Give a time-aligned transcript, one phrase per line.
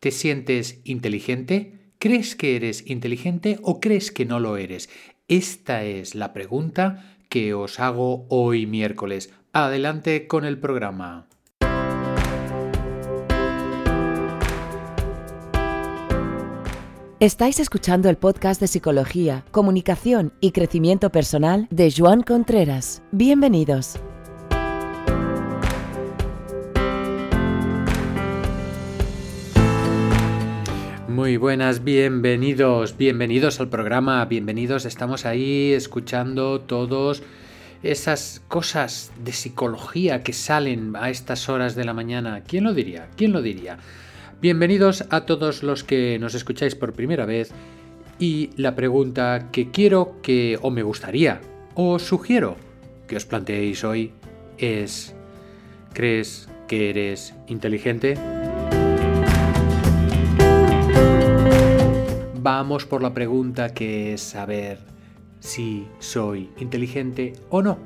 [0.00, 1.92] ¿Te sientes inteligente?
[1.98, 4.88] ¿Crees que eres inteligente o crees que no lo eres?
[5.26, 9.32] Esta es la pregunta que os hago hoy miércoles.
[9.52, 11.26] Adelante con el programa.
[17.18, 23.02] Estáis escuchando el podcast de Psicología, Comunicación y Crecimiento Personal de Joan Contreras.
[23.10, 23.96] Bienvenidos.
[31.18, 37.24] Muy buenas, bienvenidos, bienvenidos al programa, bienvenidos, estamos ahí escuchando todos
[37.82, 42.44] esas cosas de psicología que salen a estas horas de la mañana.
[42.46, 43.08] ¿Quién lo diría?
[43.16, 43.78] ¿Quién lo diría?
[44.40, 47.50] Bienvenidos a todos los que nos escucháis por primera vez
[48.20, 51.40] y la pregunta que quiero que, o me gustaría,
[51.74, 52.56] o sugiero
[53.08, 54.12] que os planteéis hoy
[54.56, 55.16] es,
[55.94, 58.37] ¿crees que eres inteligente?
[62.50, 64.78] Vamos por la pregunta que es saber
[65.38, 67.76] si soy inteligente o no.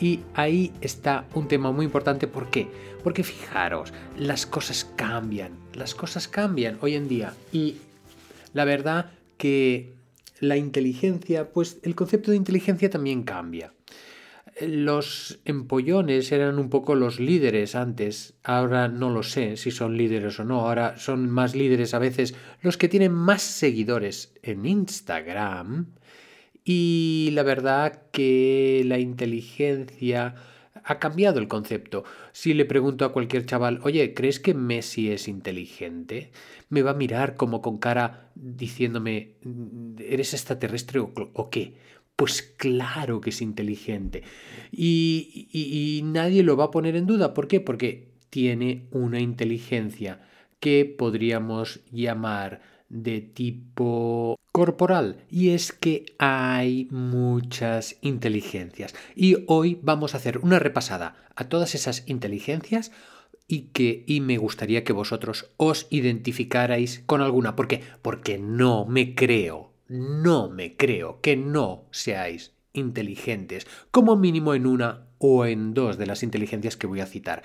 [0.00, 2.26] Y ahí está un tema muy importante.
[2.26, 2.66] ¿Por qué?
[3.04, 7.32] Porque fijaros, las cosas cambian, las cosas cambian hoy en día.
[7.52, 7.76] Y
[8.54, 9.92] la verdad que
[10.40, 13.72] la inteligencia, pues el concepto de inteligencia también cambia.
[14.60, 20.40] Los empollones eran un poco los líderes antes, ahora no lo sé si son líderes
[20.40, 25.88] o no, ahora son más líderes a veces los que tienen más seguidores en Instagram
[26.64, 30.34] y la verdad que la inteligencia
[30.84, 32.04] ha cambiado el concepto.
[32.32, 36.30] Si le pregunto a cualquier chaval, oye, ¿crees que Messi es inteligente?
[36.68, 39.34] Me va a mirar como con cara diciéndome,
[39.98, 41.74] ¿eres extraterrestre o, qué?
[42.16, 44.22] Pues claro que es inteligente.
[44.72, 47.34] Y, y, nadie lo va a poner en duda.
[47.34, 47.60] ¿Por qué?
[47.60, 50.20] Porque tiene una inteligencia
[50.58, 60.14] que podríamos llamar de tipo corporal y es que hay muchas inteligencias y hoy vamos
[60.14, 62.92] a hacer una repasada a todas esas inteligencias
[63.48, 67.82] y que y me gustaría que vosotros os identificarais con alguna ¿por qué?
[68.02, 75.06] porque no me creo no me creo que no seáis inteligentes como mínimo en una
[75.18, 77.42] o en dos de las inteligencias que voy a citar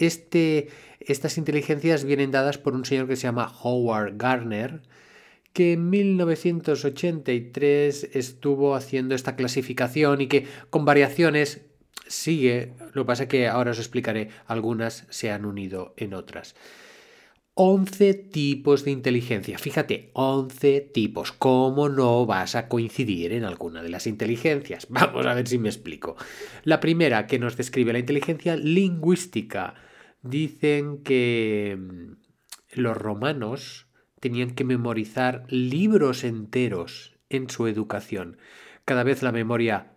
[0.00, 0.68] este,
[0.98, 4.82] estas inteligencias vienen dadas por un señor que se llama Howard Gardner,
[5.52, 11.60] que en 1983 estuvo haciendo esta clasificación y que con variaciones
[12.06, 16.54] sigue, lo que pasa es que ahora os explicaré, algunas se han unido en otras.
[17.54, 19.58] 11 tipos de inteligencia.
[19.58, 21.32] Fíjate, 11 tipos.
[21.32, 24.86] ¿Cómo no vas a coincidir en alguna de las inteligencias?
[24.90, 26.16] Vamos a ver si me explico.
[26.64, 29.74] La primera que nos describe la inteligencia lingüística
[30.22, 32.12] Dicen que mm,
[32.72, 33.86] los romanos
[34.20, 38.36] tenían que memorizar libros enteros en su educación.
[38.84, 39.92] Cada vez la memoria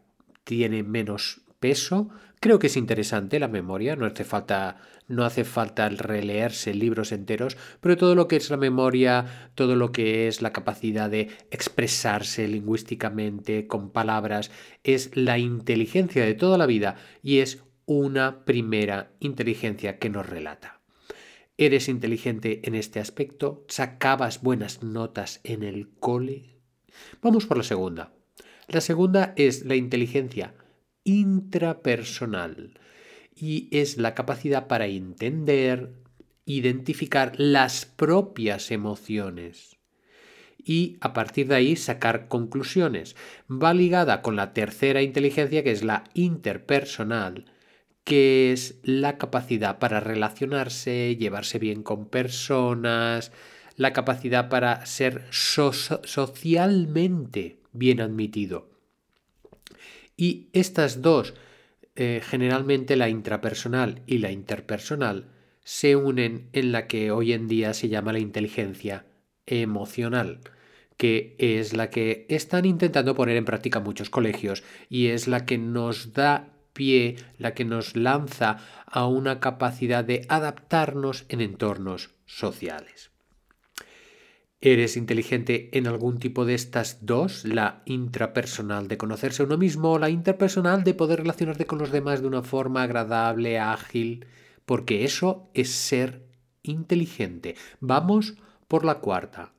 [0.46, 2.10] tiene menos peso.
[2.44, 4.76] Creo que es interesante la memoria, no hace falta,
[5.08, 9.94] no hace falta releerse libros enteros, pero todo lo que es la memoria, todo lo
[9.94, 14.52] que es la capacidad de expresarse lingüísticamente con palabras,
[14.84, 20.82] es la inteligencia de toda la vida y es una primera inteligencia que nos relata.
[21.58, 23.64] ¿Eres inteligente en este aspecto?
[23.70, 26.60] ¿Sacabas buenas notas en el cole?
[27.22, 28.12] Vamos por la segunda.
[28.68, 30.56] La segunda es la inteligencia
[31.04, 32.80] intrapersonal
[33.36, 35.94] y es la capacidad para entender,
[36.46, 39.78] identificar las propias emociones
[40.66, 43.16] y a partir de ahí sacar conclusiones.
[43.50, 47.46] Va ligada con la tercera inteligencia que es la interpersonal
[48.04, 53.32] que es la capacidad para relacionarse, llevarse bien con personas,
[53.78, 58.73] la capacidad para ser socialmente bien admitido.
[60.16, 61.34] Y estas dos,
[61.96, 65.30] eh, generalmente la intrapersonal y la interpersonal,
[65.64, 69.06] se unen en la que hoy en día se llama la inteligencia
[69.46, 70.42] emocional,
[70.98, 75.58] que es la que están intentando poner en práctica muchos colegios y es la que
[75.58, 83.13] nos da pie la que nos lanza a una capacidad de adaptarnos en entornos sociales.
[84.66, 87.44] ¿Eres inteligente en algún tipo de estas dos?
[87.44, 92.22] La intrapersonal de conocerse uno mismo o la interpersonal de poder relacionarte con los demás
[92.22, 94.26] de una forma agradable, ágil,
[94.66, 96.24] porque eso es ser
[96.62, 97.58] inteligente.
[97.82, 98.36] Vamos
[98.70, 99.52] por la cuarta.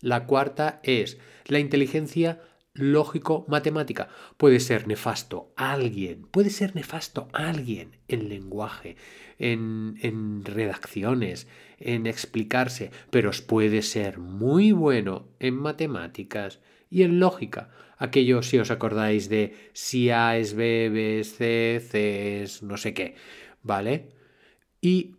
[0.00, 2.40] La cuarta es la inteligencia
[2.76, 4.08] lógico-matemática.
[4.36, 8.96] Puede ser nefasto alguien, puede ser nefasto alguien en lenguaje,
[9.38, 17.70] en, en redacciones, en explicarse, pero puede ser muy bueno en matemáticas y en lógica.
[17.98, 22.76] Aquello, si os acordáis de si A es B, B es C, C es no
[22.76, 23.14] sé qué,
[23.62, 24.10] ¿vale?
[24.80, 25.16] Y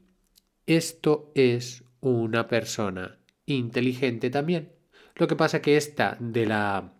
[0.68, 4.74] esto es una persona inteligente también.
[5.15, 6.94] Lo que pasa que esta de la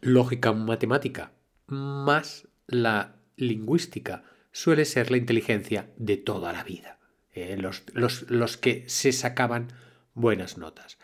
[0.00, 1.32] lógica matemática
[1.66, 6.98] más la lingüística suele ser la inteligencia de toda la vida.
[7.32, 7.56] ¿eh?
[7.58, 9.72] los, los, los que se sacaban
[10.14, 10.98] buenas notas.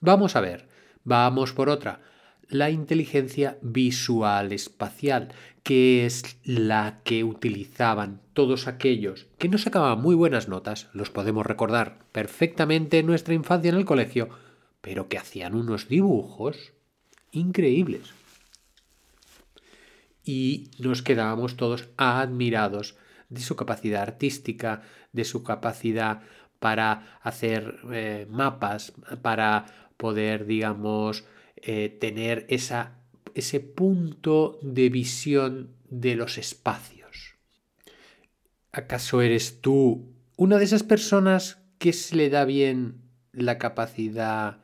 [0.00, 0.68] Vamos a ver,
[1.04, 2.00] vamos por otra.
[2.48, 5.32] La inteligencia visual espacial,
[5.62, 11.46] que es la que utilizaban todos aquellos que no sacaban muy buenas notas, los podemos
[11.46, 14.28] recordar perfectamente en nuestra infancia en el colegio,
[14.82, 16.72] pero que hacían unos dibujos
[17.30, 18.12] increíbles.
[20.24, 22.96] Y nos quedábamos todos admirados
[23.28, 24.82] de su capacidad artística,
[25.12, 26.22] de su capacidad
[26.58, 29.66] para hacer eh, mapas, para
[29.96, 31.24] poder, digamos,
[31.56, 32.98] eh, tener esa,
[33.34, 37.36] ese punto de visión de los espacios.
[38.72, 43.02] ¿Acaso eres tú una de esas personas que se le da bien
[43.32, 44.58] la capacidad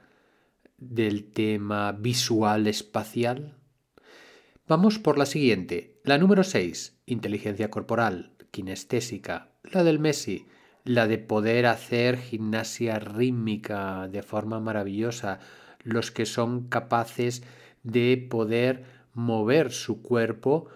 [0.79, 3.57] del tema visual espacial?
[4.69, 10.45] Vamos por la siguiente, la número 6, inteligencia corporal, kinestésica, la del Messi,
[10.85, 15.41] la de poder hacer gimnasia rítmica de forma maravillosa,
[15.85, 17.43] los que son capaces
[17.83, 18.85] de poder
[19.15, 20.67] mover su cuerpo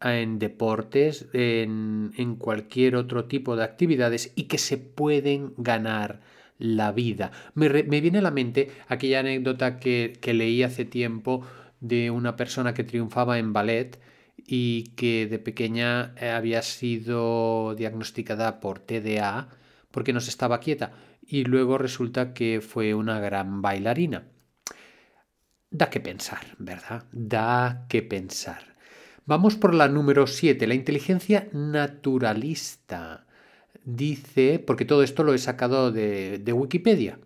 [0.00, 6.20] en deportes, en, cualquier otro tipo de actividades y que se pueden ganar
[6.60, 7.32] la vida.
[7.54, 11.42] Me, viene a la mente aquella anécdota que leí hace tiempo
[11.80, 13.98] de una persona que triunfaba en ballet
[14.36, 19.48] y que de pequeña eh, había sido diagnosticada por TDA
[19.90, 20.92] porque no se estaba quieta
[21.26, 24.24] y luego resulta que fue una gran bailarina.
[25.70, 27.04] Da que pensar, ¿verdad?
[27.12, 28.76] Da que pensar.
[29.26, 33.26] Vamos por la número 7, la inteligencia naturalista.
[33.84, 37.20] Dice, porque todo esto lo he sacado de, de Wikipedia,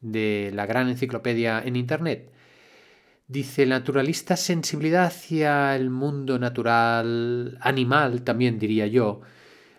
[0.00, 2.32] de la gran enciclopedia en Internet.
[3.30, 9.20] Dice naturalista sensibilidad hacia el mundo natural, animal también diría yo,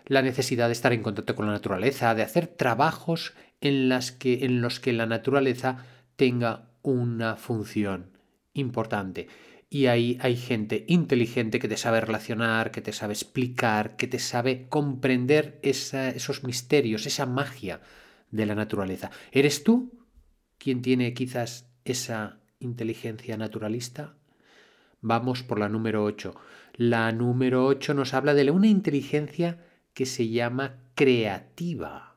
[0.06, 4.46] la necesidad de estar en contacto con la naturaleza, de hacer trabajos en, las que,
[4.46, 5.84] en los que la naturaleza
[6.16, 8.16] tenga una función
[8.54, 9.28] importante.
[9.68, 14.18] Y ahí hay gente inteligente que te sabe relacionar, que te sabe explicar, que te
[14.18, 17.82] sabe comprender esos misterios, esa magia
[18.30, 19.10] de la naturaleza.
[19.30, 19.92] ¿Eres tú
[20.56, 24.14] quien tiene quizás esa inteligencia naturalista?
[25.00, 26.34] Vamos por la número 8.
[26.74, 29.58] La número 8 nos habla de una inteligencia
[29.94, 32.16] que se llama creativa,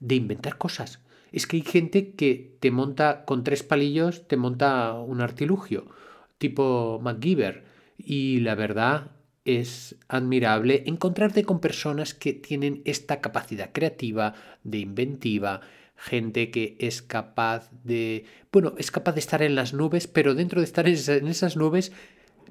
[0.00, 1.00] de inventar cosas.
[1.32, 5.86] Es que hay gente que te monta con tres palillos, te monta un artilugio,
[6.38, 7.64] tipo MacGyver.
[7.96, 9.12] Y la verdad
[9.44, 14.34] es admirable encontrarte con personas que tienen esta capacidad creativa,
[14.64, 15.60] de inventiva,
[16.00, 20.60] gente que es capaz de, bueno, es capaz de estar en las nubes, pero dentro
[20.60, 21.92] de estar en esas nubes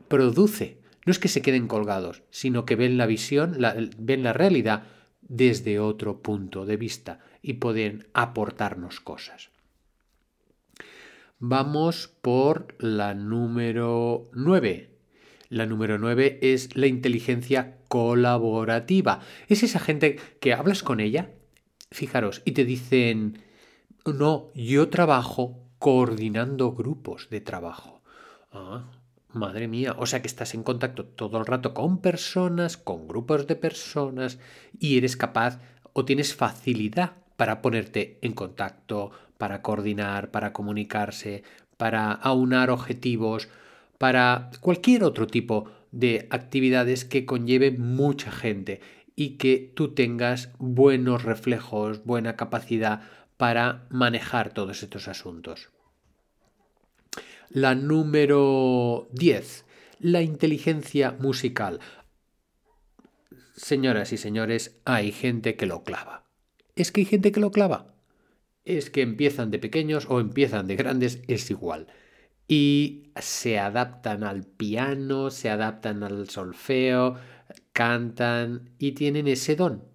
[0.07, 0.78] produce.
[1.06, 3.57] No es que se queden colgados, sino que ven la visión,
[3.98, 4.84] ven la realidad
[5.22, 9.50] desde otro punto de vista y pueden aportarnos cosas.
[11.40, 14.92] Vamos por la número 9.
[15.50, 19.21] La número 9 es la inteligencia colaborativa.
[19.47, 21.31] Es esa gente que hablas con ella
[21.92, 23.42] Fijaros, y te dicen,
[24.13, 28.01] no, yo trabajo coordinando grupos de trabajo.
[28.51, 28.92] Ah,
[29.31, 33.47] madre mía, o sea que estás en contacto todo el rato con personas, con grupos
[33.47, 34.39] de personas,
[34.80, 35.59] y eres capaz
[35.94, 41.44] o tienes facilidad para ponerte en contacto, para coordinar, para comunicarse,
[41.78, 43.47] para aunar objetivos,
[43.97, 48.81] para cualquier otro tipo de actividades que conlleve mucha gente
[49.16, 53.01] y que tú tengas buenos reflejos, buena capacidad
[53.40, 55.69] para manejar todos estos asuntos.
[57.48, 59.64] La número 10,
[60.02, 61.80] la inteligencia musical.
[63.56, 66.26] Señoras y señores, hay gente que lo clava.
[66.76, 67.96] ¿Es que hay gente que lo clava?
[68.66, 71.88] Es que empiezan de pequeños o empiezan de grandes, es igual.
[72.46, 77.16] Y se adaptan al piano, se adaptan al solfeo,
[77.72, 79.86] cantan y tienen ese don.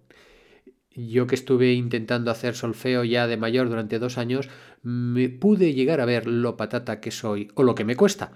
[0.95, 4.49] Yo que estuve intentando hacer solfeo ya de mayor durante dos años,
[4.81, 8.31] me pude llegar a ver lo patata que soy o lo que me cuesta.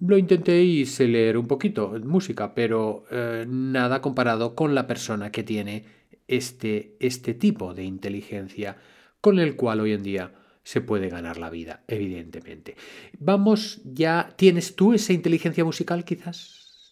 [0.00, 5.30] Lo intenté y sé leer un poquito música, pero eh, nada comparado con la persona
[5.30, 5.84] que tiene
[6.28, 8.76] este, este tipo de inteligencia
[9.20, 12.76] con el cual hoy en día se puede ganar la vida, evidentemente.
[13.18, 16.90] Vamos ya, ¿tienes tú esa inteligencia musical quizás?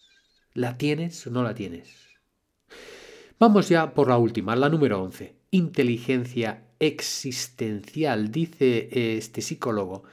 [0.53, 1.89] ¿La tienes o no la tienes?
[3.37, 5.35] Vamos ya por la última, la número 11.
[5.51, 8.31] Inteligencia existencial.
[8.31, 10.03] Dice este psicólogo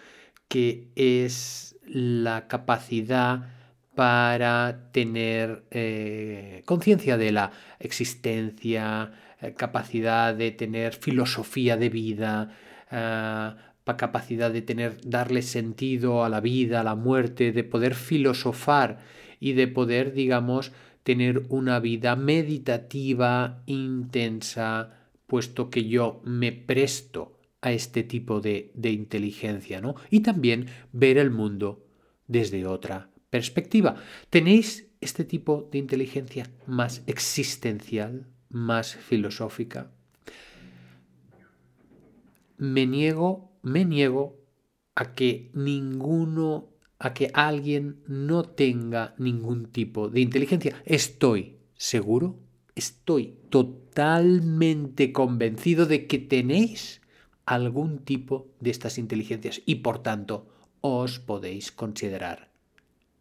[0.48, 3.48] que es la capacidad
[3.94, 12.56] para tener eh, conciencia de la existencia, eh, capacidad de tener filosofía de vida,
[12.90, 13.52] eh,
[13.96, 18.98] capacidad de tener, darle sentido a la vida, a la muerte, de poder filosofar
[19.38, 27.72] y de poder, digamos, tener una vida meditativa, intensa, puesto que yo me presto a
[27.72, 29.94] este tipo de, de inteligencia, ¿no?
[30.10, 31.86] Y también ver el mundo
[32.26, 33.96] desde otra perspectiva.
[34.30, 39.90] ¿Tenéis este tipo de inteligencia más existencial, más filosófica?
[42.58, 44.38] Me niego, me niego
[44.94, 46.71] a que ninguno,
[47.02, 50.80] a que alguien no tenga ningún tipo de inteligencia.
[50.84, 52.38] Estoy seguro,
[52.76, 57.02] estoy totalmente convencido de que tenéis
[57.44, 60.46] algún tipo de estas inteligencias y por tanto
[60.80, 62.52] os podéis considerar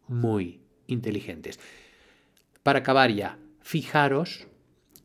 [0.06, 1.58] muy inteligentes.
[2.62, 4.46] Para acabar ya, fijaros,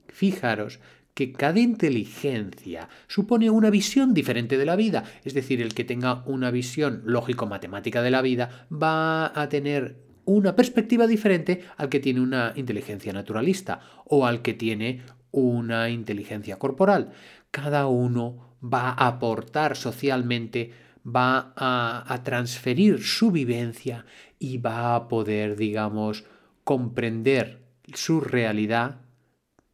[0.08, 0.80] fijaros
[1.18, 5.04] que cada inteligencia supone una visión diferente de la vida.
[5.26, 10.56] Es decir, el que tenga una visión lógico-matemática de la vida va a tener una
[10.56, 17.14] perspectiva diferente al que tiene una inteligencia naturalista o al que tiene una inteligencia corporal.
[17.50, 20.72] Cada uno va a aportar socialmente,
[21.04, 24.06] va a, a transferir su vivencia
[24.38, 26.26] y va a poder, digamos,
[26.64, 27.64] comprender
[27.96, 29.07] su realidad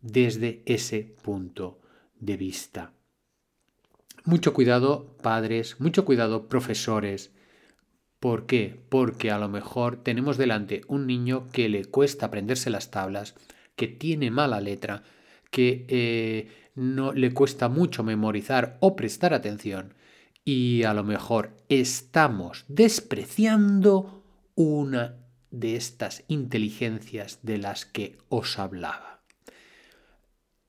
[0.03, 1.81] desde ese punto
[2.19, 2.93] de vista.
[4.25, 7.33] Mucho cuidado, padres, mucho cuidado, profesores.
[8.19, 8.79] ¿Por qué?
[8.89, 13.35] Porque a lo mejor tenemos delante un niño que le cuesta aprenderse las tablas,
[13.75, 15.03] que tiene mala letra,
[15.49, 19.95] que eh, no le cuesta mucho memorizar o prestar atención
[20.45, 24.23] y a lo mejor estamos despreciando
[24.55, 25.17] una
[25.51, 29.12] de estas inteligencias de las que os hablaba.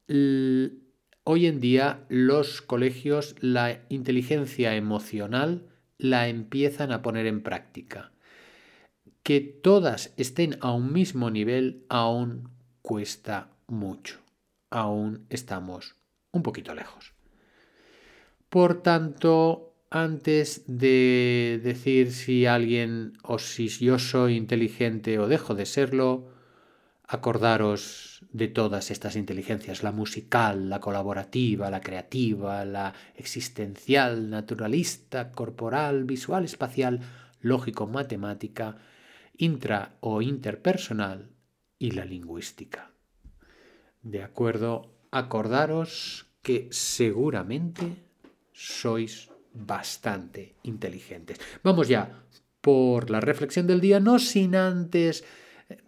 [0.07, 5.69] Hoy en día los colegios la inteligencia emocional
[5.99, 8.13] la empiezan a poner en práctica.
[9.23, 12.51] Que todas estén a un mismo nivel aún
[12.83, 14.21] cuesta mucho.
[14.71, 15.97] Aún estamos
[16.33, 17.15] un poquito lejos.
[18.51, 25.67] Por tanto, antes de decir si alguien o si yo soy inteligente o dejo de
[25.67, 26.34] serlo,
[27.07, 36.05] acordaros de todas estas inteligencias, la musical, la colaborativa, la creativa, la existencial, naturalista, corporal,
[36.05, 37.01] visual, espacial,
[37.41, 38.77] lógico-matemática,
[39.37, 41.31] intra o interpersonal
[41.79, 42.93] y la lingüística.
[44.03, 48.05] De acuerdo, acordaros que seguramente
[48.53, 51.39] sois bastante inteligentes.
[51.63, 52.25] Vamos ya
[52.61, 55.25] por la reflexión del día, no sin antes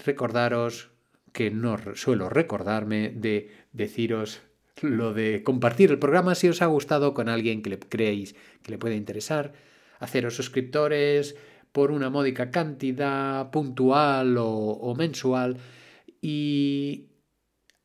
[0.05, 0.91] recordaros
[1.37, 4.41] que no suelo recordarme de deciros
[4.81, 6.35] lo de compartir el programa.
[6.35, 9.53] Si os ha gustado con alguien que le creéis que le puede interesar,
[9.99, 11.37] haceros suscriptores
[11.73, 15.59] por una módica cantidad puntual o, mensual
[16.23, 17.11] y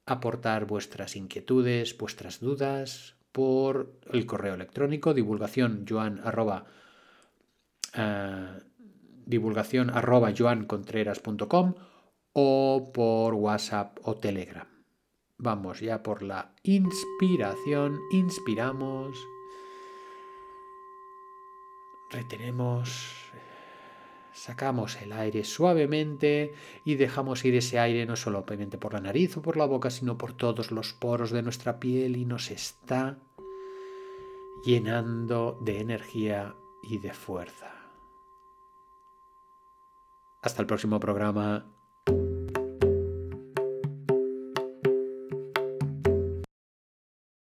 [0.05, 6.67] aportar vuestras inquietudes, vuestras dudas, por el correo electrónico divulgación joan arroba,
[7.97, 8.61] uh,
[9.25, 11.75] divulgación arroba joancontreras.com
[12.33, 14.67] o por WhatsApp o Telegram.
[15.37, 17.99] Vamos ya por la inspiración.
[18.11, 19.17] Inspiramos.
[22.11, 23.31] Retenemos.
[24.33, 26.53] Sacamos el aire suavemente
[26.85, 30.17] y dejamos ir ese aire no solamente por la nariz o por la boca, sino
[30.17, 33.17] por todos los poros de nuestra piel y nos está
[34.63, 37.73] llenando de energía y de fuerza.
[40.41, 41.80] Hasta el próximo programa.